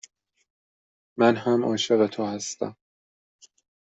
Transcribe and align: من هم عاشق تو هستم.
من 1.17 1.35
هم 1.35 1.65
عاشق 1.65 2.07
تو 2.07 2.25
هستم. 2.25 2.75